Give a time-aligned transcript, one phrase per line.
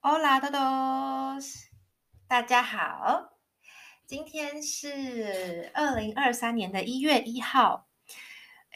[0.00, 1.64] Hola todos，
[2.28, 3.32] 大家好，
[4.06, 7.88] 今天是二零二三年的一月一号。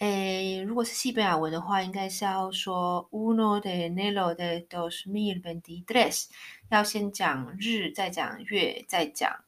[0.00, 6.26] 诶，如果是西班牙文的话，应该是要说 uno de enero de dos mil veintitrés，
[6.70, 9.44] 要先讲日，再讲月，再讲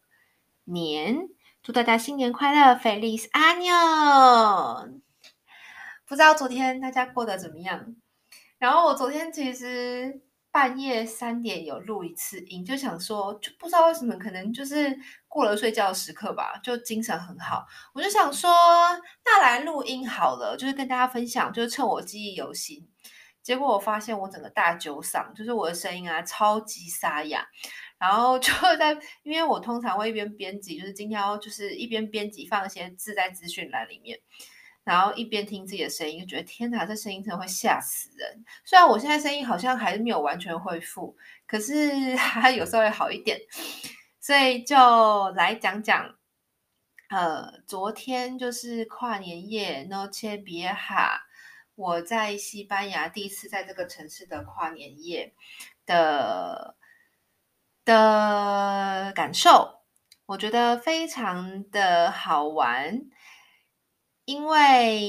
[0.62, 1.28] 年。
[1.64, 5.00] 祝大家新年快乐，Feliz Año！
[6.06, 7.96] 不知道昨天大家过得怎么样？
[8.58, 10.22] 然后我昨天其实。
[10.54, 17.66] 半夜三点有录一次音，就想说，就不知道为什么，可能就是过了睡觉时刻吧，就精神很好。
[17.92, 18.48] 我就想说，
[19.24, 22.88] 那来录音好了，就是跟大家分享，就是趁我记忆犹新。
[23.42, 27.44] 结果我发现我整个大酒嗓，就是我的声音啊超级沙哑。
[27.98, 34.20] 然后就在，因为我通常会一边编辑，就是今天要就是一边编辑放一些字在资讯栏里面。
[34.84, 38.44] 然后一边听自己的声音，就觉得天哪，这声音真的会吓死人。
[38.64, 41.16] 虽然我现在声音好像还是没有完全恢复，
[41.46, 43.40] 可是 还有时候会好一点。
[44.20, 46.14] 所以就来讲讲，
[47.08, 51.20] 呃，昨天就是跨年夜，Noche Vieja，
[51.74, 55.34] 我在西班牙第一次在这个城市的跨年夜
[55.84, 56.76] 的
[57.84, 59.80] 的感受，
[60.26, 63.02] 我觉得非常的好玩。
[64.26, 65.00] 因为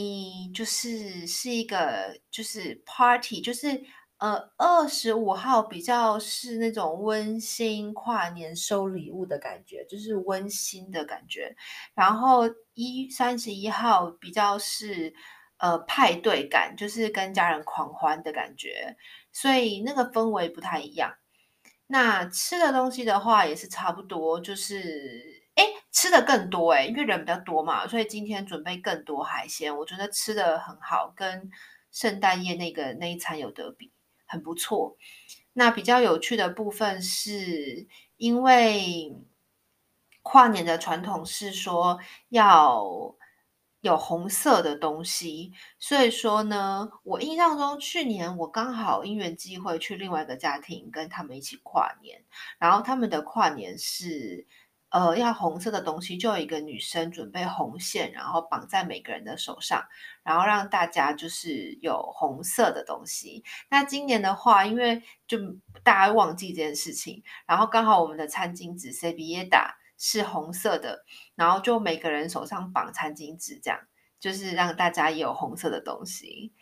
[0.54, 3.82] 就是是一个就是 party，就是
[4.18, 11.56] 呃二十五号比较是那种温馨跨年收礼物的感觉，就是温馨的感觉。
[11.94, 15.14] 然后一三十一号比较是
[15.60, 18.98] 呃派对感，就是跟家人狂欢的感觉，
[19.32, 21.16] 所以那个氛围不太一样。
[21.88, 25.35] 那吃的东西的话也是差不多，就是。
[25.56, 31.50] 哎，吃的更多哎，因为人比较多嘛，所以今天准备更多海鲜，我觉得吃的很好，跟
[31.92, 33.92] 圣诞夜那个那一餐有得比，
[34.26, 34.98] 很不错。
[35.54, 39.16] 那比较有趣的部分是，因为
[40.22, 43.16] 跨年的传统是说要
[43.80, 52.22] 有红色的东西，所以说呢，我印象中去年我刚好因缘机会去另外一个家庭跟他们一起跨年，
[52.60, 54.46] 然后他们的跨年是。
[54.96, 59.86] 呃，要红色的东西，就有一个女生准备红线，然后绑在每个人的手上，
[60.24, 63.44] 然后让大家就是有红色的东西。
[63.70, 65.38] 那今年的话，因为就
[65.84, 71.04] 大家忘记这件事情，然后刚好我们的餐巾纸 servilleta 是红色的，
[71.36, 73.78] 然后就每个人手上绑餐巾纸，这样
[74.18, 76.54] 就是让大家有红色的东西。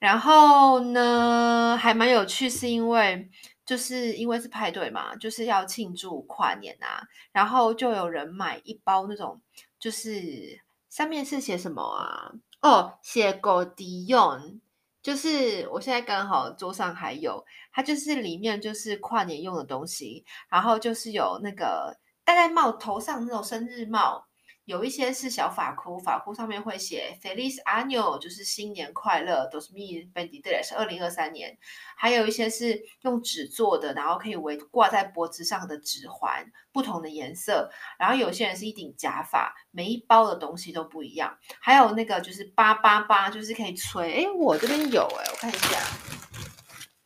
[0.00, 3.30] 然后呢，还蛮有趣，是因为。
[3.68, 9.38] 就是因为是派对嘛，就是要庆祝跨年啊，然后就有人买一包那种，
[9.78, 10.58] 就是
[10.88, 12.32] 上面是写什么啊？
[12.62, 14.58] 哦，写 g o d i o n
[15.02, 24.27] 就是我现在刚好桌上还有，它就是里面就是跨年用的东西，然后就是有那个戴在帽头上那种生日帽。
[24.68, 31.56] 有一些是小法箍，法箍上面会写 Feliz Año，就是新年快乐，dos mil veintitrés 是二零二三年。
[31.96, 37.70] 还有一些是用纸做的，然后可以围挂在脖子上的指环，不同的颜色。
[37.98, 41.38] 然后有些人是一顶假发，每一包的东西都不一样。
[41.62, 44.12] 还有那个就是八八八，就是可以吹。
[44.12, 45.78] 诶，我这边有诶，我看一下，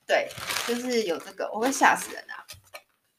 [0.04, 0.26] 对，
[0.66, 2.44] 就是有这个，我会吓死人啊。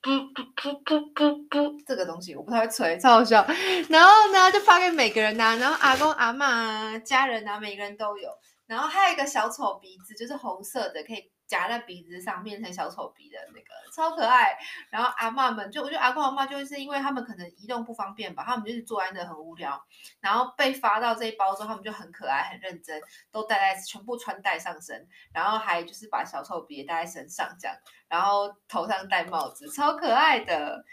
[0.04, 3.44] 噗噗噗噗噗噗，这个东西我不太会吹，超好笑。
[3.90, 8.30] 然后呢，就发给每个人呐、啊，然后阿公阿嬷、家人啊，每个人都有。
[8.68, 11.33] 然后还有一个小丑鼻子，就是红色的，可以。
[11.46, 14.58] 夹在鼻子上变成小丑鼻的那个超可爱，
[14.90, 19.84] 然后阿嬷们就我觉得阿公阿嬷就是因为他们可能移动不方便吧，他们就是坐在那很无聊，
[20.20, 23.02] 然后被发到这一包之后，他们就很可爱很认真，
[23.32, 27.78] 都戴在全部穿戴上身，然后还就是把小丑鼻戴在身上这样，
[28.08, 30.84] 然后头上戴帽子，超可爱的。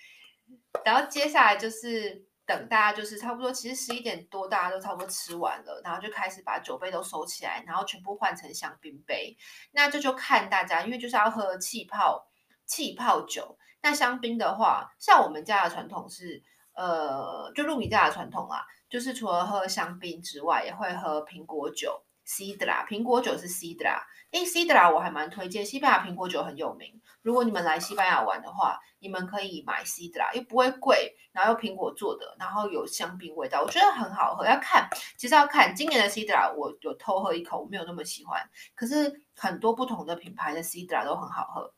[0.85, 2.30] 然后接下来就是。
[2.51, 9.37] 等大家就是差不多，其实十一点多大家都差不多吃完了，然后就开始把酒杯都收起来，然后全部换成香槟杯。
[9.71, 12.27] 那这就看大家，因为就是要喝气泡
[12.67, 13.57] 气泡酒。
[13.83, 16.43] 那香槟的话，像我们家的传统是，
[16.75, 22.03] 呃，就露米家的传统啊，就是除了喝香槟之外，也会喝苹果酒。
[22.23, 27.01] c i d r a 苹果酒是 Sidra，诶，Sidra 我还蛮推荐，西班牙苹果酒很有名。
[27.23, 34.47] 如果你们来西班牙玩的话，你们可以买 Cider，又不会贵，然后又苹果做的，然后有香槟味道，我觉得很好喝。
[34.47, 38.41] 要看，其实要看今年的 Cider，我有偷喝一口，我没有那么喜欢。
[38.75, 41.75] 可是很多不同的品牌的 Cider 都很好喝。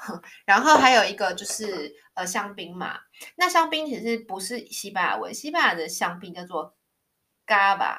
[0.46, 2.98] 然后还有一个就是呃香槟嘛，
[3.36, 6.74] 那香槟其实不是西班牙文，西班牙的香槟叫做
[7.46, 7.98] Gava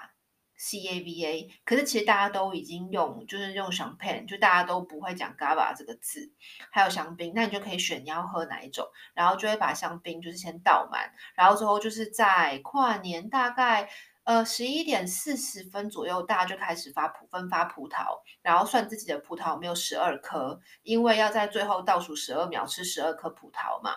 [0.62, 1.52] Cava。
[1.66, 6.32] 可是其实大家都已经用，就是用 champagne，就大家都不会讲 Gava 这个字，
[6.72, 13.90] 还有香槟，那你就可以选你要喝哪一种，然后就会把香槟就是先倒满，然后之后就是在跨年大概
[14.24, 23.96] 呃十一点四十分左右，大家就开始发葡分发葡萄，然后算自己的葡萄有没有十二颗，因为要在最后倒数十二秒吃十二颗葡萄嘛，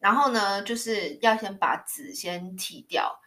[0.00, 3.20] 然后呢就是要先把籽先剔掉。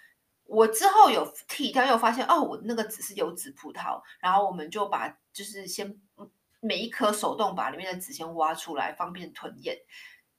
[0.45, 5.99] 我之后有剔掉，又发现哦，我那个籽是有籽葡萄，然后我们就把就是先
[6.59, 9.77] 每一颗手动把里面的籽先挖出来，方便吞咽。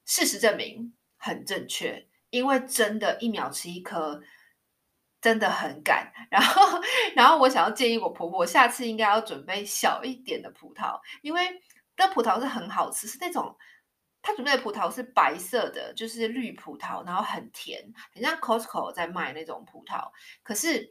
[0.05, 4.23] 事实证明很正确，因为真的，一秒吃一颗
[5.21, 6.13] 真的很赶。
[6.31, 6.81] 然后，
[7.15, 11.61] 然后我想要建议我婆婆，下次应该要准备小一点的葡萄，因为
[11.97, 13.57] 那葡萄是很好吃，是那种。
[14.27, 17.81] 他准备的葡萄是白色的，就是绿葡萄，然后很甜，
[18.13, 20.11] 很像 Costco 在卖那种葡萄，
[20.43, 20.91] 可是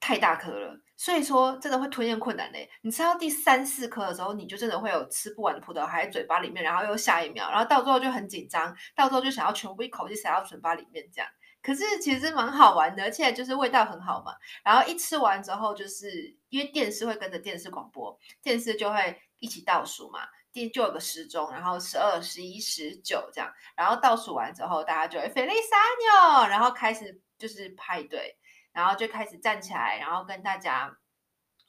[0.00, 2.68] 太大颗了，所以说真的会吞咽困难嘞。
[2.82, 11.30] 你吃到第三四颗的时候，你就真的会有吃不完的葡萄还在嘴巴里面，然后又下一秒，然后到最后就很紧张，到最后就想要全部一口气塞到嘴巴里面这样。
[11.62, 14.32] 可是其实蛮好玩的，而且就是味道很好嘛。
[14.64, 20.20] 然后一吃完之后，就是因为电视会跟着电视广播，电视就会一起倒数嘛。
[20.70, 28.36] 就有个时钟，然后十二、十一、十九这样，然后倒数完之后，大家就会 Feliz Año，然后开始就是派对，
[28.72, 30.96] 然后就开始站起来，然后跟大家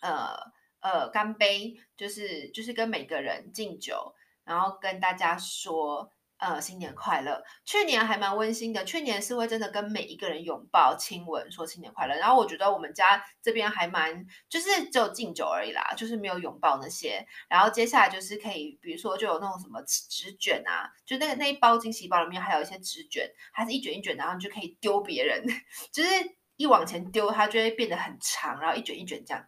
[0.02, 0.36] 呃
[0.80, 6.12] 呃干杯，就是就是跟每个人敬酒，然后跟大家说。
[6.40, 7.44] 呃，新年快乐！
[7.66, 12.14] 去年还蛮温馨的，去年是会真的跟每一个人拥抱、亲吻，说新年快乐。
[12.16, 17.26] 然后我觉得我们家这边还蛮，就是只有敬酒而已啦，就是没有拥抱那些。
[17.50, 25.44] 然后接下来就是可以，比如说就有那种什么纸卷啊，就那个那一包惊喜包里面还有一些纸卷，还是一卷一卷，然后你就可以丢别人，
[25.92, 26.10] 就是
[26.56, 29.44] 一往前丢，它就会变得很长，然后一卷一卷这样，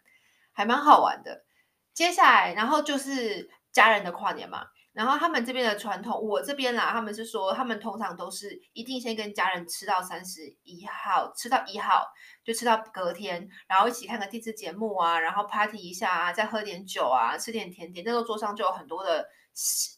[0.54, 1.46] 还蛮好玩的。
[1.94, 4.66] 接下来，然后就是家人的跨年嘛。
[4.92, 12.08] 然后他们这边的传统，我这边啦，他们是说，他们通常都是一定先跟家人吃到三十一号，吃到一号，
[12.44, 18.04] 就吃到隔天，然后一起看个电视节目啊，然后 party 一下啊，再喝点酒啊，吃点甜点。
[18.04, 19.30] 那时候桌上就有很多的，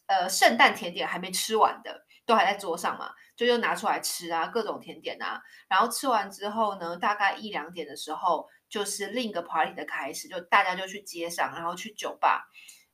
[0.07, 5.41] 呃，圣诞甜点还没吃完的，都还在桌上嘛，就又拿出来吃啊，各种甜点啊。
[5.69, 12.43] 然后吃完之后呢，大概一两点的时候，就是另一个 party 的开始，就大家就去街上，然后去酒吧，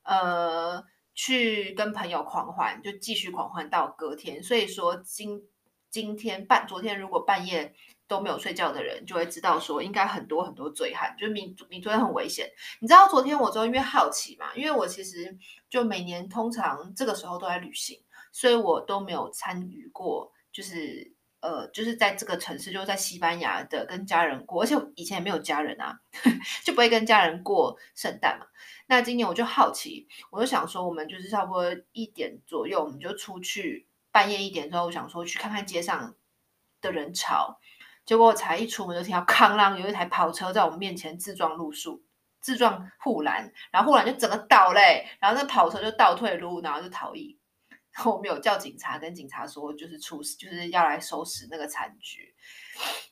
[0.04, 0.86] 呃。
[1.18, 4.42] 去跟朋友狂欢，就继续狂欢到隔天。
[4.44, 5.42] 所以说今
[5.90, 7.74] 今天半昨天如果半夜
[8.08, 12.48] 都没有睡觉的人，就会知道说应该很多很多醉汉，就是你你昨天很危险。
[12.80, 15.36] 你知道昨天我就因为好奇嘛，因为我其实
[15.72, 18.00] 就每年通常这个时候都在旅行，
[18.32, 26.00] 所以我都没有参与过，就是呃就是在这个城市，就是在西班牙的跟家人过，而且以前也没有家人啊，
[26.64, 28.46] 就不会跟家人过圣诞嘛。
[28.90, 36.16] 那今年我就好奇，我就想说，我们就是差不多一点左右，我们就出去，半夜一点之后，我想说去看看街上
[36.80, 37.60] 的人潮。
[38.06, 42.02] 结果我才一出门就听到哐啷，有一台跑车在我们面前自撞路树，
[42.40, 47.38] 自撞护栏，然后护栏就整个倒嘞，然后那跑车就倒退路，然后就逃逸。
[47.92, 52.34] 然后我们有叫警察，跟警察说就是出事，就是要来收拾那个残局，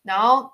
[0.04, 0.54] 然后。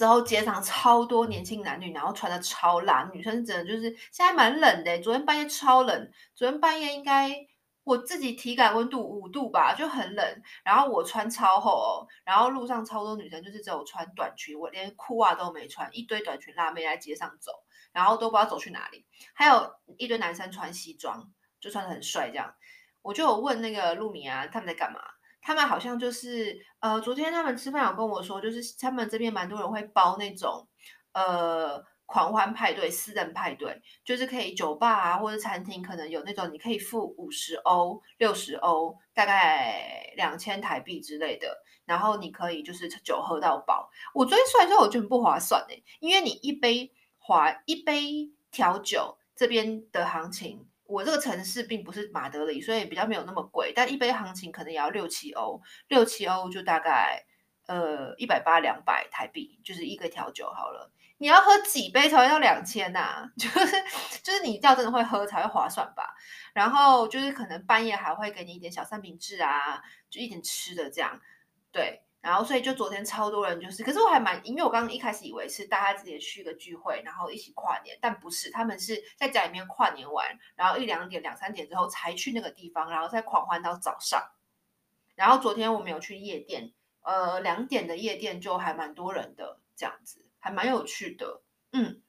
[0.00, 4.98] 之后街上超多年轻男女，然后穿的超辣，女生真的就是现在蛮冷的。
[5.00, 7.30] 昨天半夜超冷，昨天半夜应该
[7.84, 10.42] 我自己体感温度五度吧，就很冷。
[10.64, 17.52] 然后我穿超厚哦，然后路上超多女生就是只有穿短裙，我连裤袜都没穿，一堆短裙辣妹在街上走，
[17.92, 19.04] 然后都不知道走去哪里。
[19.34, 22.54] 还有一堆男生穿西装，就穿的很帅这样。
[23.02, 25.00] 我就有问那个露米啊，他们在干嘛？
[25.42, 30.68] 他们好像就是，呃，昨天他们吃饭有跟我说，就是他们这边蛮多人会包那种，
[31.12, 43.90] 呃，狂欢派对、私人派对，就是可以酒吧啊或者餐厅可能有那种，你可以付五十欧、六十欧，大概两千台币之类的，然后你可以就是酒喝到饱。
[44.14, 50.66] 我昨天算之后，我觉得不划算诶，因为你一杯划一杯调酒这边的行情。
[50.90, 57.24] 我这个城市并不是马德里，所以比较没有那么贵，但一杯行情可能也要六七欧，六七欧就大概
[57.66, 60.90] 呃一百八两百台币，就是一个调酒好了。
[61.18, 63.30] 你要喝几杯才会要两千呐？
[63.38, 63.76] 就是
[64.22, 66.14] 就是你要真的会喝才会划算吧。
[66.54, 71.20] 然后就是可能半夜还会给你一点小三明治啊，就一点吃的这样，
[71.70, 72.02] 对。
[72.20, 84.22] 然后，所以就昨天超多人，就是，可是我还蛮，因为我刚刚一开始以为是大家直接去一个聚会，然后一起跨年，但不是，他们是在家里面跨年完，然后一两点、两三点之后才去那个地方，然后再狂欢到早上。
[85.14, 86.72] 然后昨天我们有去夜店，
[87.02, 91.42] 呃，两点的夜店就还蛮多人的，这样子还蛮有趣的。
[91.72, 92.02] 嗯。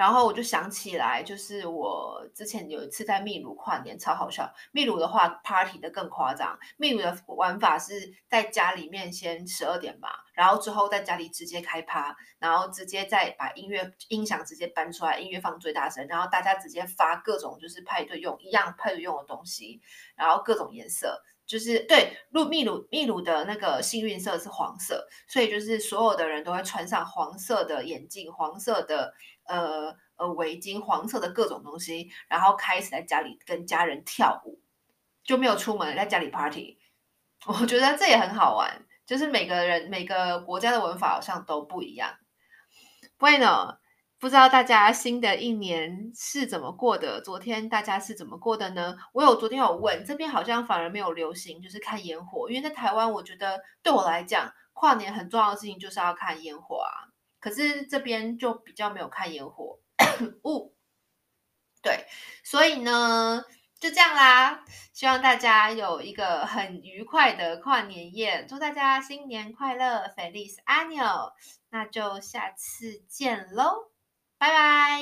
[0.00, 4.50] 然后我就想起来，就是我之前有一次在秘鲁跨年，超好笑。
[4.72, 6.58] 秘鲁的话，party 的更夸张。
[6.78, 19.82] 秘鲁的玩法是在家里面先十二点吧，然后之后在家里直接开趴，然后直接再把音乐音响直接搬出来，音乐放最大声，然后大家直接发各种就是派对用一样派对用的东西，
[20.16, 21.22] 然后各种颜色。
[21.46, 29.12] 就是对，路秘鲁秘鲁的那个幸运色是黄色，所以就是所有的人都会穿上黄色的眼镜、黄色的
[29.50, 34.60] 呃呃围巾、黄色的各种东西，然后开始在家里跟家人跳舞，
[35.24, 36.78] 就没有出门，在家里 party。
[37.46, 42.16] 我觉得这也很好玩，就是每个人每个国家的文法好像都不一样。
[43.18, 43.78] Bueno。
[44.20, 47.22] 不知道大家新的一年是怎么过的？
[47.22, 48.94] 昨天大家是怎么过的呢？
[49.14, 52.50] 我有昨天有问，这边好像反而没有流行，就是看烟火。
[52.50, 57.08] 因为在台湾，我觉得对我来讲，跨年很重要的事情就是要看烟火啊。
[57.40, 59.80] 可是这边就比较没有看烟火。
[60.44, 60.74] 雾，
[61.82, 62.06] 对，
[62.44, 63.42] 所以呢，
[63.78, 64.64] 就这样啦。
[64.92, 71.32] 希望大家有一个很愉快的跨年夜，祝大家新年快乐，Feliz Ano！。
[71.70, 73.90] 那就下次见喽。
[74.36, 75.00] 拜拜。